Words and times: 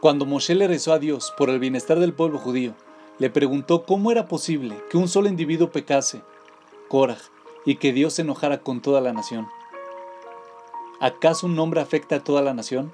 Cuando 0.00 0.26
Moshe 0.26 0.54
le 0.54 0.68
rezó 0.68 0.92
a 0.92 0.98
Dios 0.98 1.32
por 1.38 1.48
el 1.48 1.58
bienestar 1.58 1.98
del 1.98 2.12
pueblo 2.12 2.38
judío, 2.38 2.74
le 3.18 3.30
preguntó 3.30 3.84
cómo 3.84 4.10
era 4.10 4.28
posible 4.28 4.76
que 4.90 4.98
un 4.98 5.08
solo 5.08 5.28
individuo 5.28 5.70
pecase, 5.70 6.22
Korah, 6.88 7.18
y 7.64 7.76
que 7.76 7.92
Dios 7.92 8.12
se 8.12 8.22
enojara 8.22 8.60
con 8.60 8.82
toda 8.82 9.00
la 9.00 9.14
nación. 9.14 9.48
¿Acaso 11.00 11.46
un 11.46 11.56
nombre 11.56 11.80
afecta 11.80 12.16
a 12.16 12.24
toda 12.24 12.42
la 12.42 12.52
nación? 12.52 12.92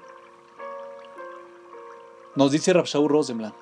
Nos 2.35 2.51
dice 2.51 2.73
Rabshaw 2.73 3.07
Rosenblatt. 3.07 3.53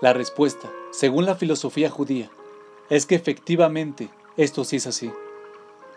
La 0.00 0.12
respuesta, 0.12 0.70
según 0.92 1.26
la 1.26 1.34
filosofía 1.34 1.90
judía, 1.90 2.30
es 2.90 3.06
que 3.06 3.16
efectivamente 3.16 4.08
esto 4.36 4.64
sí 4.64 4.76
es 4.76 4.86
así. 4.86 5.12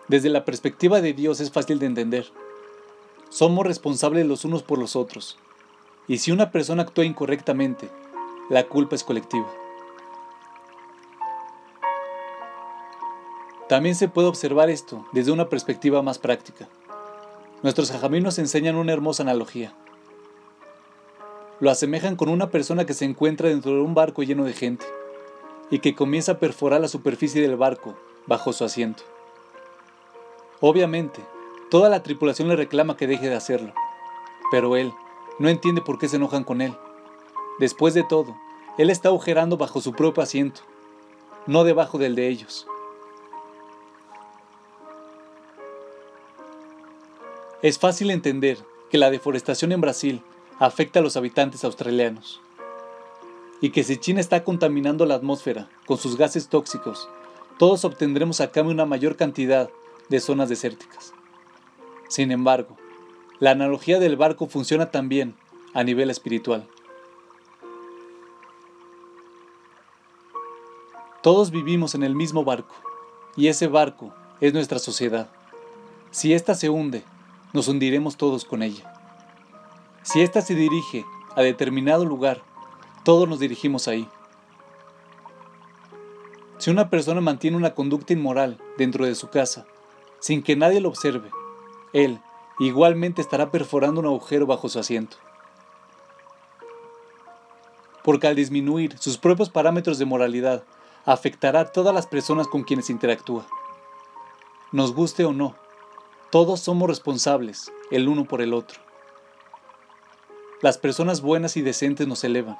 Desde 0.07 0.29
la 0.29 0.45
perspectiva 0.45 0.99
de 0.99 1.13
Dios 1.13 1.39
es 1.39 1.51
fácil 1.51 1.77
de 1.77 1.85
entender. 1.85 2.25
Somos 3.29 3.67
responsables 3.67 4.25
los 4.25 4.45
unos 4.45 4.63
por 4.63 4.79
los 4.79 4.95
otros. 4.95 5.37
Y 6.09 6.17
si 6.17 6.31
una 6.31 6.51
persona 6.51 6.81
actúa 6.81 7.05
incorrectamente, 7.05 7.87
la 8.49 8.63
culpa 8.63 8.95
es 8.95 9.03
colectiva. 9.03 9.47
También 13.69 13.93
se 13.93 14.07
puede 14.07 14.27
observar 14.27 14.71
esto 14.71 15.05
desde 15.11 15.31
una 15.31 15.49
perspectiva 15.49 16.01
más 16.01 16.17
práctica. 16.17 16.67
Nuestros 17.61 17.91
jajamí 17.91 18.17
enseñan 18.17 18.75
una 18.75 18.91
hermosa 18.91 19.21
analogía. 19.21 19.71
Lo 21.59 21.69
asemejan 21.69 22.15
con 22.15 22.29
una 22.29 22.49
persona 22.49 22.87
que 22.87 22.95
se 22.95 23.05
encuentra 23.05 23.49
dentro 23.49 23.75
de 23.75 23.81
un 23.81 23.93
barco 23.93 24.23
lleno 24.23 24.45
de 24.45 24.53
gente 24.53 24.87
y 25.69 25.77
que 25.77 25.93
comienza 25.93 26.31
a 26.31 26.39
perforar 26.39 26.81
la 26.81 26.87
superficie 26.87 27.39
del 27.39 27.55
barco 27.55 27.95
bajo 28.25 28.51
su 28.51 28.63
asiento. 28.63 29.03
Obviamente, 30.59 31.21
toda 31.69 31.87
la 31.87 32.01
tripulación 32.01 32.47
le 32.47 32.55
reclama 32.55 32.97
que 32.97 33.05
deje 33.05 33.29
de 33.29 33.35
hacerlo, 33.35 33.73
pero 34.49 34.75
él 34.75 34.91
no 35.39 35.49
entiende 35.49 35.81
por 35.81 35.97
qué 35.97 36.07
se 36.07 36.17
enojan 36.17 36.43
con 36.43 36.61
él. 36.61 36.75
Después 37.59 37.93
de 37.93 38.03
todo, 38.03 38.37
él 38.77 38.89
está 38.89 39.09
agujerando 39.09 39.57
bajo 39.57 39.81
su 39.81 39.93
propio 39.93 40.21
asiento, 40.21 40.61
no 41.47 41.63
debajo 41.63 41.97
del 41.97 42.15
de 42.15 42.27
ellos. 42.27 42.67
Es 47.61 47.77
fácil 47.79 48.11
entender 48.11 48.57
que 48.89 48.97
la 48.97 49.11
deforestación 49.11 49.71
en 49.71 49.81
Brasil 49.81 50.21
afecta 50.59 50.99
a 50.99 51.01
los 51.01 51.17
habitantes 51.17 51.63
australianos 51.63 52.41
y 53.61 53.71
que 53.71 53.83
si 53.83 53.97
China 53.97 54.21
está 54.21 54.43
contaminando 54.43 55.05
la 55.05 55.15
atmósfera 55.15 55.67
con 55.85 55.97
sus 55.97 56.15
gases 56.15 56.47
tóxicos, 56.47 57.09
todos 57.57 57.83
obtendremos 57.83 58.39
a 58.39 58.51
cambio 58.51 58.73
una 58.73 58.85
mayor 58.85 59.17
cantidad 59.17 59.69
de 60.07 60.19
zonas 60.21 60.47
desérticas. 60.47 61.13
Sin 62.07 62.31
embargo, 62.31 62.77
la 63.39 63.51
analogía 63.51 63.99
del 63.99 64.17
barco 64.17 64.47
funciona 64.47 64.91
también 64.91 65.35
a 65.73 65.83
nivel 65.83 66.09
espiritual. 66.09 66.67
Todos 71.21 71.51
vivimos 71.51 71.95
en 71.95 72.03
el 72.03 72.15
mismo 72.15 72.43
barco 72.43 72.75
y 73.35 73.47
ese 73.47 73.67
barco 73.67 74.13
es 74.41 74.53
nuestra 74.53 74.79
sociedad. 74.79 75.29
Si 76.11 76.33
ésta 76.33 76.55
se 76.55 76.69
hunde, 76.69 77.03
nos 77.53 77.67
hundiremos 77.67 78.17
todos 78.17 78.45
con 78.45 78.63
ella. 78.63 78.93
Si 80.03 80.21
ésta 80.21 80.41
se 80.41 80.55
dirige 80.55 81.05
a 81.35 81.41
determinado 81.41 82.05
lugar, 82.05 82.41
todos 83.03 83.27
nos 83.27 83.39
dirigimos 83.39 83.87
ahí. 83.87 84.07
Si 86.57 86.69
una 86.69 86.89
persona 86.89 87.21
mantiene 87.21 87.57
una 87.57 87.73
conducta 87.73 88.11
inmoral 88.11 88.57
dentro 88.77 89.05
de 89.05 89.15
su 89.15 89.29
casa, 89.29 89.65
sin 90.19 90.43
que 90.43 90.57
nadie 90.57 90.81
lo 90.81 90.89
observe, 90.89 91.31
él 91.93 92.19
igualmente 92.59 93.21
estará 93.21 93.51
perforando 93.51 94.01
un 94.01 94.07
agujero 94.07 94.45
bajo 94.45 94.69
su 94.69 94.79
asiento. 94.79 95.17
Porque 98.03 98.27
al 98.27 98.35
disminuir 98.35 98.97
sus 98.97 99.17
propios 99.17 99.49
parámetros 99.49 99.97
de 99.97 100.05
moralidad, 100.05 100.63
afectará 101.05 101.61
a 101.61 101.71
todas 101.71 101.93
las 101.93 102.07
personas 102.07 102.47
con 102.47 102.63
quienes 102.63 102.89
interactúa. 102.89 103.45
Nos 104.71 104.93
guste 104.93 105.25
o 105.25 105.33
no, 105.33 105.55
todos 106.29 106.59
somos 106.59 106.87
responsables 106.87 107.71
el 107.89 108.07
uno 108.07 108.25
por 108.25 108.41
el 108.41 108.53
otro. 108.53 108.79
Las 110.61 110.77
personas 110.77 111.21
buenas 111.21 111.57
y 111.57 111.61
decentes 111.61 112.07
nos 112.07 112.23
elevan 112.23 112.57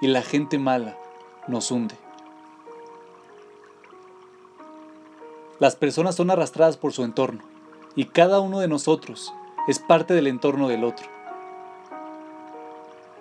y 0.00 0.08
la 0.08 0.22
gente 0.22 0.58
mala 0.58 0.98
nos 1.46 1.70
hunde. 1.70 1.94
Las 5.60 5.76
personas 5.76 6.16
son 6.16 6.30
arrastradas 6.30 6.76
por 6.76 6.92
su 6.92 7.04
entorno 7.04 7.42
y 7.94 8.06
cada 8.06 8.40
uno 8.40 8.58
de 8.58 8.68
nosotros 8.68 9.32
es 9.66 9.78
parte 9.78 10.14
del 10.14 10.26
entorno 10.26 10.68
del 10.68 10.84
otro. 10.84 11.06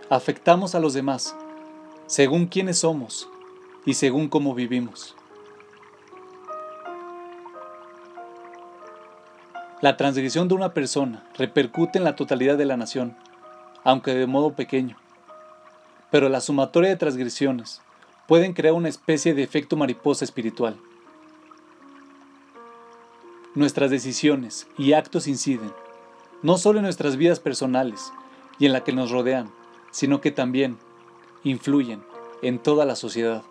Afectamos 0.09 0.75
a 0.75 0.79
los 0.79 0.93
demás 0.93 1.35
según 2.05 2.47
quiénes 2.47 2.79
somos 2.79 3.29
y 3.85 3.93
según 3.93 4.27
cómo 4.27 4.53
vivimos. 4.53 5.15
La 9.81 9.97
transgresión 9.97 10.47
de 10.47 10.53
una 10.53 10.73
persona 10.73 11.25
repercute 11.37 11.97
en 11.97 12.03
la 12.03 12.15
totalidad 12.15 12.57
de 12.57 12.65
la 12.65 12.77
nación, 12.77 13.17
aunque 13.83 14.13
de 14.13 14.27
modo 14.27 14.53
pequeño. 14.53 14.97
Pero 16.11 16.29
la 16.29 16.39
sumatoria 16.39 16.89
de 16.89 16.95
transgresiones 16.95 17.81
pueden 18.27 18.53
crear 18.53 18.73
una 18.73 18.89
especie 18.89 19.33
de 19.33 19.43
efecto 19.43 19.75
mariposa 19.75 20.23
espiritual. 20.23 20.77
Nuestras 23.55 23.91
decisiones 23.91 24.67
y 24.77 24.93
actos 24.93 25.27
inciden, 25.27 25.71
no 26.43 26.57
solo 26.57 26.79
en 26.79 26.83
nuestras 26.83 27.15
vidas 27.15 27.39
personales 27.39 28.11
y 28.59 28.65
en 28.65 28.73
la 28.73 28.83
que 28.83 28.93
nos 28.93 29.09
rodean, 29.09 29.49
sino 29.91 30.21
que 30.21 30.31
también 30.31 30.77
influyen 31.43 32.03
en 32.41 32.59
toda 32.59 32.85
la 32.85 32.95
sociedad. 32.95 33.43